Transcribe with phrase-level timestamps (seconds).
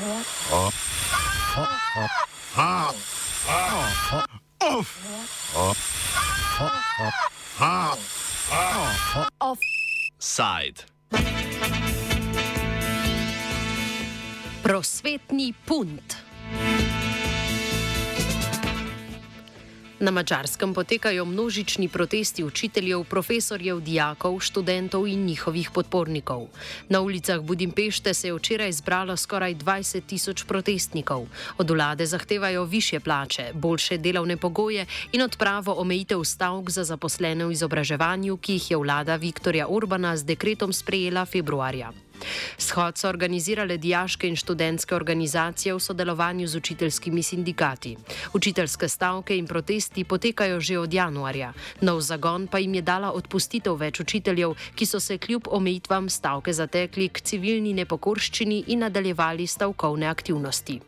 [0.00, 0.70] Offside.
[20.10, 26.48] Na Mačarskem potekajo množični protesti učiteljev, profesorjev, dijakov, študentov in njihovih podpornikov.
[26.88, 31.28] Na ulicah Budimpešte se je včeraj zbralo skoraj 20 tisoč protestnikov.
[31.58, 37.52] Od vlade zahtevajo više plače, boljše delovne pogoje in odpravo omejitev stavk za zaposlene v
[37.52, 41.92] izobraževanju, ki jih je vlada Viktorja Urbana z dekretom sprejela februarja.
[42.58, 47.96] Shod so organizirale dijaške in študentske organizacije v sodelovanju z učiteljskimi sindikati.
[48.32, 51.52] Učiteljske stavke in protesti potekajo že od januarja.
[51.80, 56.52] Nov zagon pa jim je dala odpustitev več učiteljev, ki so se kljub omejitvam stavke
[56.52, 60.80] zatekli k civilni nepokorščini in nadaljevali stavkovne aktivnosti.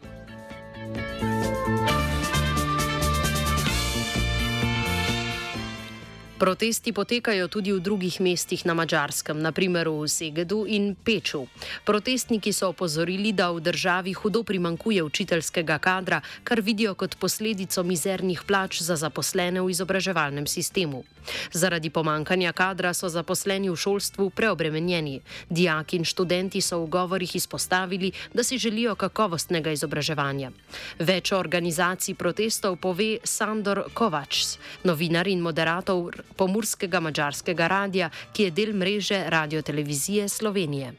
[6.42, 11.46] Protesti potekajo tudi v drugih mestih na Mačarskem, naprimer v Segedu in Peču.
[11.86, 18.42] Protestniki so opozorili, da v državi hudo primankuje učiteljskega kadra, kar vidijo kot posledico mizernih
[18.42, 21.06] plač za zaposlene v izobraževalnem sistemu.
[21.52, 25.20] Zaradi pomankanja kadra so zaposleni v šolstvu preobremenjeni.
[25.46, 30.50] Dijaki in študenti so v govorih izpostavili, da si želijo kakovostnega izobraževanja.
[30.98, 38.74] Več organizacij protestov pove Sandor Kovač, novinar in moderator pomorskega mačarskega radia, ki je del
[38.76, 40.92] mreže radiotelevizije Slovenije.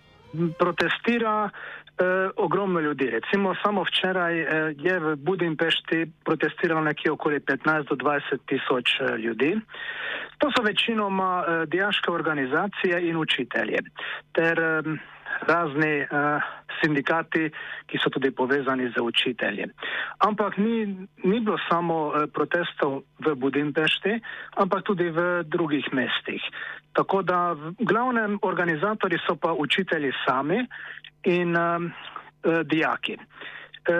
[0.59, 3.09] Protestira eh, ogromno ljudi.
[3.09, 9.17] Recimo samo včeraj eh, je v Budimpešti protestiralo nekje okoli 15 do 20 tisoč eh,
[9.17, 9.59] ljudi.
[10.37, 13.79] To so večinoma eh, dijaške organizacije in učitelje
[14.33, 14.81] ter eh,
[15.41, 16.41] razni eh,
[16.81, 17.49] sindikati,
[17.87, 19.65] ki so tudi povezani z učitelji.
[20.19, 24.19] Ampak ni, ni bilo samo eh, protestov v Budimpešti,
[24.57, 26.41] ampak tudi v drugih mestih.
[26.93, 30.61] Tako da v glavnem organizatori so pa učitelji sami
[31.23, 31.89] in um,
[32.63, 33.17] dijaki.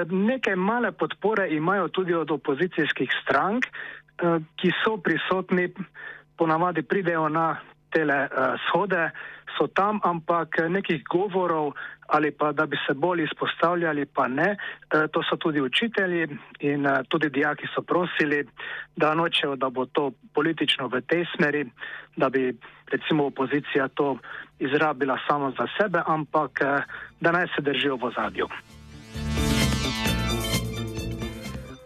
[0.10, 3.66] Nekaj male podpore imajo tudi od opozicijskih strank,
[4.60, 5.72] ki so prisotni,
[6.38, 7.58] ponavadi pridejo na
[7.94, 8.28] tele
[8.68, 9.10] shode,
[9.58, 11.74] so tam, ampak nekih govorov
[12.08, 14.50] ali pa da bi se bolj izpostavljali, pa ne.
[14.54, 16.28] E, to so tudi učitelji
[16.60, 18.44] in tudi dijaki so prosili,
[18.96, 21.66] da nočejo, da bo to politično v tej smeri,
[22.16, 22.54] da bi
[22.92, 24.18] recimo opozicija to
[24.60, 26.60] izrabila samo za sebe, ampak
[27.22, 28.48] da naj se držijo v zadju.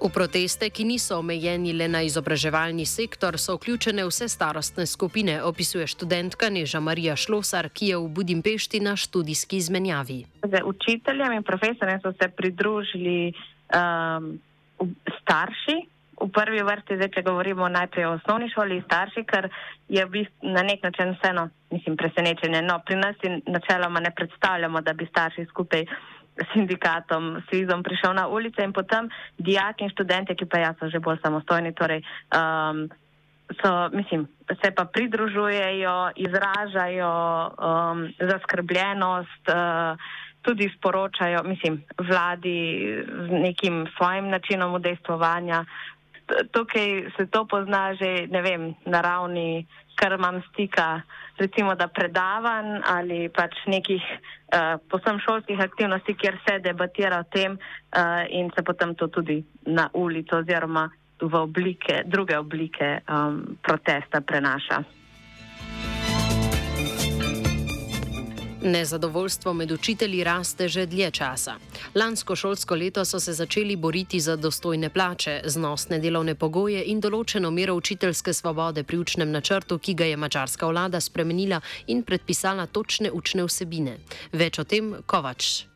[0.08, 5.84] V proteste, ki niso omejeni le na izobraževalni sektor, so vključene vse starostne skupine, opisuje
[5.84, 10.24] študentka Neža Marija Šlosar, ki je v Budimpešti na študijski izmenjavi.
[10.64, 13.34] Učiteljem in profesorjem so se pridružili
[13.76, 14.40] um,
[15.20, 15.76] starši.
[16.24, 19.52] V prvi vrsti, zdaj, če govorimo najprej o osnovni šoli, starši, ker
[19.92, 22.64] je v bistvu na nek način vseeno, mislim, presenečenje.
[22.64, 25.84] No, pri nas načeloma ne predstavljamo, da bi starši skupaj
[26.54, 31.00] sindikatom, SIZ-om prišel na ulice in potem dijaki in študenti, ki pa ja so že
[31.00, 32.88] bolj samostojni, torej um,
[33.62, 34.28] so, mislim,
[34.64, 37.12] se pa pridružujejo, izražajo
[37.50, 39.98] um, zaskrbljenost, uh,
[40.42, 42.60] tudi sporočajo, mislim, vladi
[43.28, 45.66] z nekim svojim načinom udejstvovanja.
[46.52, 49.68] Tukaj se to pozna že, ne vem, na ravni
[49.98, 51.02] kar imam stika,
[51.38, 57.58] recimo, da predavanj ali pač nekih uh, posem šolskih aktivnosti, kjer se debatira o tem
[57.58, 60.88] uh, in se potem to tudi na ulico oziroma
[61.22, 64.84] v oblike, druge oblike um, protesta prenaša.
[68.62, 71.56] Nezadovoljstvo med učitelji raste že dlje časa.
[71.96, 77.52] Lansko šolsko leto so se začeli boriti za dostojne plače, znosne delovne pogoje in določeno
[77.52, 83.12] mero učiteljske svobode pri učnem načrtu, ki ga je mačarska vlada spremenila in predpisala točne
[83.12, 83.98] učne vsebine.
[84.34, 85.68] Več o tem, Kovač.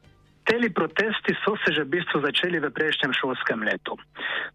[0.50, 3.94] Teli protesti so se že v bistvu začeli v prejšnjem šolskem letu.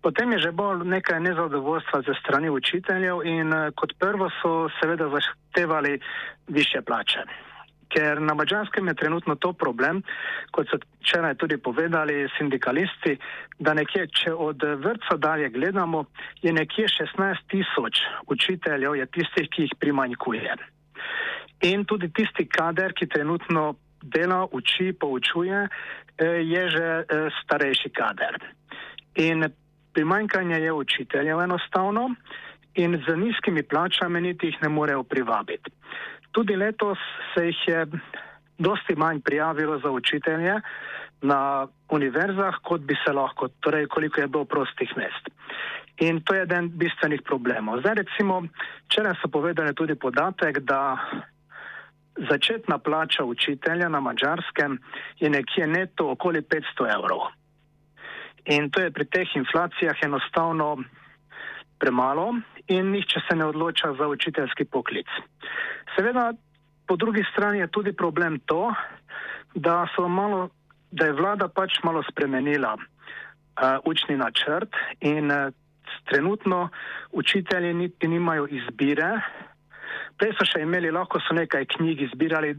[0.03, 6.00] Potem je že bolj nekaj nezadovoljstva ze strani učiteljev in kot prvo so seveda zahtevali
[6.49, 7.55] više plače
[7.88, 10.03] ker na mačarskem je trenutno to problem,
[10.50, 13.17] kot so včeraj tudi povedali sindikalisti,
[13.59, 16.05] da nekje, če od vrtca dalje gledamo,
[16.43, 20.56] je nekje 16 tisoč učiteljev, je tistih, ki jih primanjkuje.
[21.71, 28.37] In tudi tisti kader, ki trenutno dela, uči, poučuje, eh, je že eh, starejši kader.
[29.17, 29.47] In
[29.93, 32.11] primanjkanje je učiteljev enostavno
[32.75, 35.71] in z nizkimi plačami niti jih ne morejo privabiti.
[36.37, 37.00] Tudi letos
[37.33, 37.87] se jih je
[38.59, 40.61] dosti manj prijavilo za učitelje
[41.23, 45.31] na univerzah, kot bi se lahko, torej koliko je bilo prostih mest.
[45.99, 47.81] In to je eden bistvenih problemov.
[47.81, 48.43] Zdaj recimo,
[48.85, 50.99] včeraj so povedali tudi podatek, da
[52.29, 54.79] začetna plača učitelja na mačarskem
[55.21, 57.33] je nekje neto okoli 500 evrov.
[58.44, 60.77] In to je pri teh inflacijah enostavno
[61.79, 62.35] premalo
[62.69, 65.07] in nihče se ne odloča za učiteljski poklic.
[65.97, 66.33] Seveda,
[66.87, 68.75] po drugi strani je tudi problem to,
[69.55, 70.49] da, malo,
[70.91, 72.83] da je vlada pač malo spremenila uh,
[73.85, 75.53] učni načrt in uh,
[76.11, 76.69] trenutno
[77.13, 79.11] učitelji niti nimajo izbire.
[80.19, 82.55] Prej so še imeli, lahko so nekaj knjig izbirali,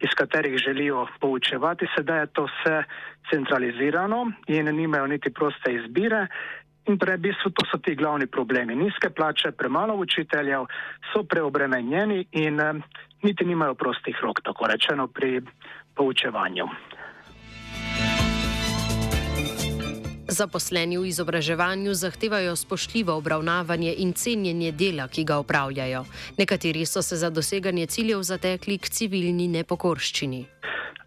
[0.00, 2.82] iz katerih želijo poučevati, sedaj je to vse
[3.30, 6.26] centralizirano in nimajo niti proste izbire.
[6.84, 8.76] In prej, v bistvu, to so ti glavni problemi.
[8.76, 10.66] Nizke plače, premalo učiteljev,
[11.12, 12.74] so preobremenjeni in eh,
[13.22, 15.40] niti nimajo prostih rok, tako rečeno, pri
[15.94, 16.68] poučevanju.
[20.28, 26.04] Zaposleni v izobraževanju zahtevajo spoštljivo obravnavanje in cenjenje dela, ki ga upravljajo.
[26.38, 30.44] Nekateri so se za doseganje ciljev zatekli k civilni nepokorščini.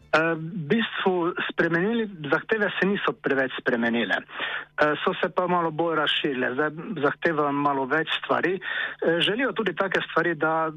[0.08, 6.54] Eh, bistvu spremenili, zahteve se niso preveč spremenile, eh, so se pa malo bolj razširile,
[6.54, 6.70] zdaj
[7.04, 8.54] zahtevajo malo več stvari.
[8.56, 10.72] Eh, želijo tudi take stvari, da,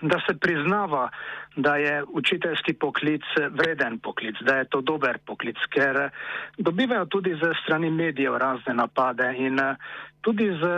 [0.00, 1.10] da se priznava,
[1.56, 6.08] da je učiteljski poklic vreden poklic, da je to dober poklic, ker
[6.58, 9.60] dobivajo tudi ze strani medijev razne napade in
[10.22, 10.72] tudi z,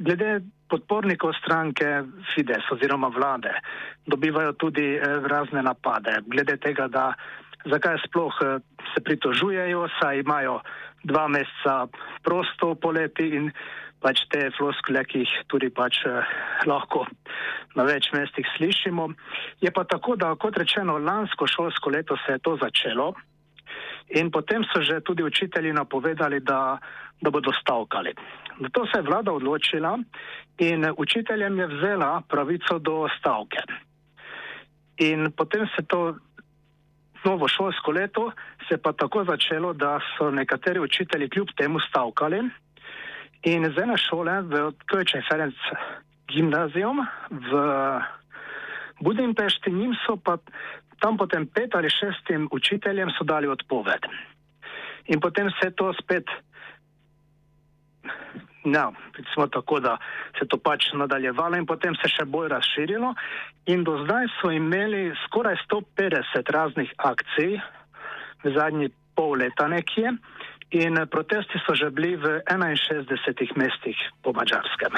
[0.00, 2.02] glede podpornikov stranke
[2.34, 3.52] Fides oziroma vlade
[4.06, 6.18] dobivajo tudi eh, razne napade.
[6.26, 7.12] Glede tega, da
[7.70, 8.58] zakaj sploh eh,
[8.94, 10.60] se pritožujejo, saj imajo
[11.04, 11.86] dva meseca
[12.24, 13.50] prosto poleti in
[14.04, 16.34] pač te floskule, ki jih tudi pač eh,
[16.68, 17.06] lahko
[17.74, 19.08] na več mestih slišimo.
[19.64, 23.14] Je pa tako, da kot rečeno, lansko šolsko leto se je to začelo
[24.08, 26.78] in potem so že tudi učitelji napovedali, da,
[27.20, 28.14] da bodo stavkali.
[28.60, 29.98] Zato se je vlada odločila
[30.58, 33.58] in učiteljem je vzela pravico do stavke.
[34.98, 36.14] In potem se to
[37.24, 38.32] novo šolsko leto
[38.68, 42.40] se pa tako začelo, da so nekateri učitelji kljub temu stavkali.
[43.42, 45.56] In z ene šole, v Kojče Ferenc
[46.28, 47.50] gimnazijom v
[49.04, 50.38] Budimpešti, njim so pa
[51.00, 54.08] tam potem pet ali šestim učiteljem so dali odpoved.
[55.12, 56.24] In potem se to spet
[58.64, 59.96] Ja, recimo tako, da
[60.38, 63.12] se to pač nadaljevalo in potem se še bolj razširilo.
[63.68, 67.58] In do zdaj so imeli skoraj 150 raznih akcij
[68.44, 70.16] v zadnji pol leta nekje
[70.74, 74.96] in protesti so že bili v 61 mestih po Mačarskem.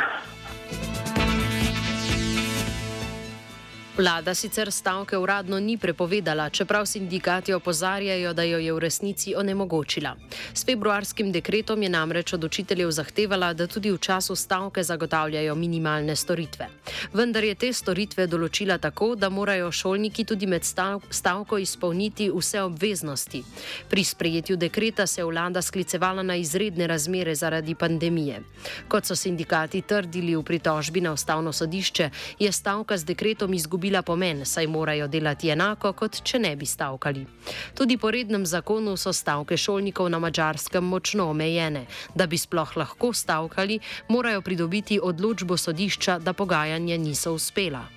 [3.97, 10.17] Vlada sicer stavke uradno ni prepovedala, čeprav sindikati opozarjajo, da jo je v resnici onemogočila.
[10.55, 16.17] S februarskim dekretom je namreč od učiteljev zahtevala, da tudi v času stavke zagotavljajo minimalne
[16.17, 16.69] storitve.
[17.13, 20.65] Vendar je te storitve določila tako, da morajo šolniki tudi med
[21.11, 23.43] stavko izpolniti vse obveznosti.
[23.89, 28.43] Pri sprejetju dekreta se je vlada sklicevala na izredne razmere zaradi pandemije.
[28.89, 34.03] Kot so sindikati trdili v pritožbi na ustavno sodišče, je stavka z dekretom izgubila izgubila
[34.03, 37.27] pomen, saj morajo delati enako, kot če ne bi stavkali.
[37.75, 41.87] Tudi po rednem zakonu so stavke šolnikov na mačarskem močno omejene.
[42.15, 43.79] Da bi sploh lahko stavkali,
[44.09, 47.96] morajo pridobiti odločbo sodišča, da pogajanja niso uspela.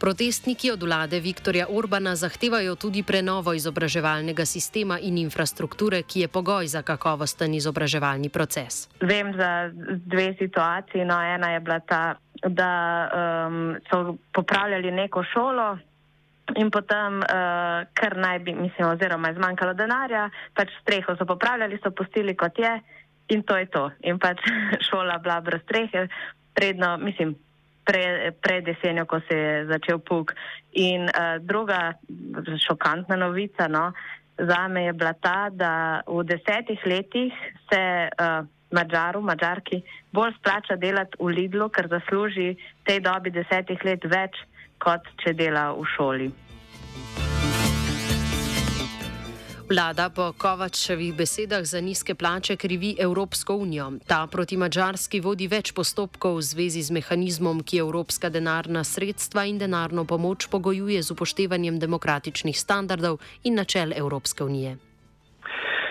[0.00, 6.70] Protestniki od vlade Viktorja Orbana zahtevajo tudi prenovo izobraževalnega sistema in infrastrukture, ki je pogoj
[6.72, 8.88] za kakovosten izobraževalni proces.
[9.00, 9.68] Vem za
[10.08, 11.04] dve situaciji.
[11.04, 12.14] No, ena je bila ta,
[12.48, 12.70] da
[13.12, 15.68] um, so popravljali neko šolo.
[16.56, 21.78] In potem, uh, ker naj bi, mislim, oziroma je zmanjkalo denarja, pač streho so popravljali,
[21.84, 22.72] so pustili kot je,
[23.36, 23.84] in to je to.
[24.08, 24.40] In pač
[24.88, 26.08] šola bila brez strehe,
[26.56, 27.36] predno, mislim,
[27.84, 30.34] pre, pred jesenjo, ko se je začel puk.
[30.72, 31.92] In uh, druga
[32.66, 33.90] šokantna novica no,
[34.38, 37.32] za me je bila ta, da v desetih letih
[37.70, 39.82] se uh, Mačaru, Mačarki
[40.12, 42.54] bolj splača delati v Lidlu, ker zasluži
[42.86, 44.38] tej dobi desetih let več,
[44.78, 46.30] kot če dela v šoli.
[49.70, 53.92] Vlada po Kovačevih besedah za nizke plače krivi Evropsko unijo.
[54.06, 59.60] Ta proti Mačarski vodi več postopkov v zvezi z mehanizmom, ki evropska denarna sredstva in
[59.62, 64.74] denarno pomoč pogojuje z upoštevanjem demokratičnih standardov in načel Evropske unije.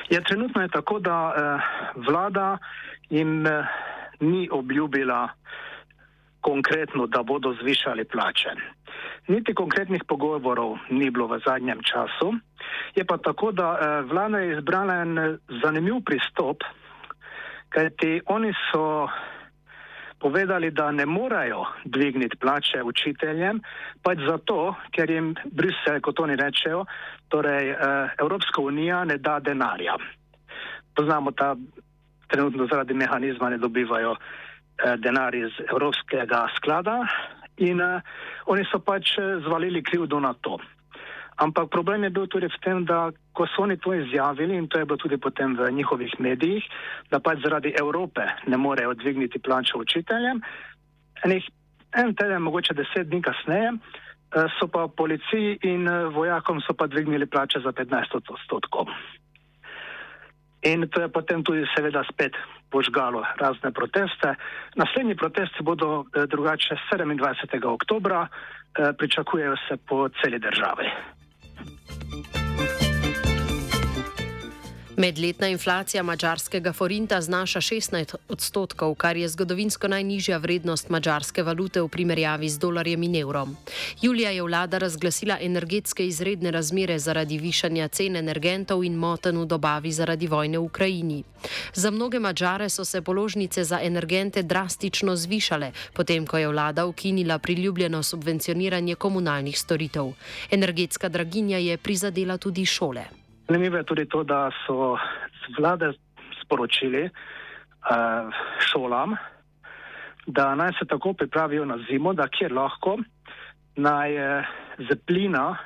[0.09, 1.39] Ja, trenutno je tako, da eh,
[1.95, 2.57] vlada
[3.09, 3.63] jim eh,
[4.19, 5.29] ni obljubila
[6.41, 8.50] konkretno, da bodo zvišali plače.
[9.29, 12.33] Niti konkretnih pogovorov ni bilo v zadnjem času.
[12.98, 16.65] Je pa tako, da eh, vlada je izbrala en zanimiv pristop,
[17.69, 19.05] kajti oni so
[20.19, 23.62] povedali, da ne morajo dvigniti plače učiteljem,
[24.03, 26.86] pač zato, ker jim Brusel, kot oni rečejo,
[27.29, 27.77] torej eh,
[28.17, 29.95] Evropska unija ne da denarja.
[30.95, 31.55] Poznamo ta
[32.27, 37.05] trenutno zaradi mehanizma ne dobivajo eh, denar iz Evropskega sklada
[37.59, 38.01] in eh,
[38.45, 40.59] oni so pač zvalili krivdo na to.
[41.39, 44.79] Ampak problem je bil tudi v tem, da ko so oni to izjavili in to
[44.79, 46.63] je bilo tudi potem v njihovih medijih,
[47.11, 50.41] da pač zaradi Evrope ne morejo dvigniti plače učiteljem,
[51.23, 51.47] enih
[51.95, 56.87] en teden, mogoče deset dni kasneje, eh, so pa policiji in eh, vojakom so pa
[56.87, 58.91] dvignili plače za 15 odstotkov.
[60.67, 62.35] In to je potem tudi seveda spet
[62.71, 64.35] požgalo razne proteste.
[64.75, 67.65] Naslednji protesti bodo eh, drugače 27.
[67.65, 68.27] oktobra,
[68.97, 70.85] pričakujejo se po celi državi.
[74.99, 81.87] Medletna inflacija mačarskega forinta znaša 16 odstotkov, kar je zgodovinsko najnižja vrednost mačarske valute v
[81.87, 83.53] primerjavi z dolarjem in evrom.
[84.01, 89.91] Julija je vlada razglasila energetske izredne razmere zaradi višanja cen energentov in moten v dobavi
[89.91, 91.23] zaradi vojne v Ukrajini.
[91.73, 97.39] Za mnoge mačare so se položnice za energente drastično zvišale, potem ko je vlada ukinila
[97.39, 100.11] priljubljeno subvencioniranje komunalnih storitev.
[100.51, 103.18] Energetska draginja je prizadela tudi šole.
[103.49, 104.97] Zanimivo je tudi to, da so
[105.57, 105.91] vlade
[106.41, 109.15] sporočili uh, šolam,
[110.25, 112.97] da naj se tako pripravijo na zimo, da kjer lahko
[113.75, 114.45] naj uh,
[114.77, 115.57] z plina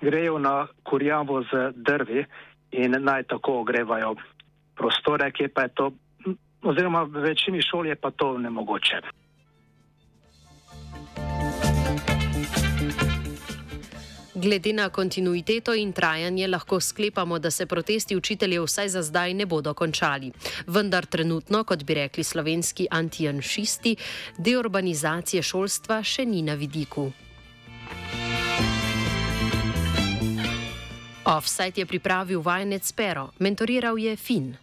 [0.00, 2.24] grejo na kurjavo z drvi
[2.70, 4.14] in naj tako ogrevajo
[4.76, 5.90] prostore, kje pa je to,
[6.62, 9.23] oziroma v večini šol je pa to nemogoče.
[14.44, 19.46] Glede na kontinuiteto in trajanje lahko sklepamo, da se protesti učiteljev vsaj za zdaj ne
[19.46, 20.32] bodo končali.
[20.66, 23.96] Vendar trenutno, kot bi rekli slovenski antijanšisti,
[24.38, 27.06] deurbanizacije šolstva še ni na vidiku.
[31.24, 34.56] Offside je pripravil vajenec Pero, mentoriral je Fin.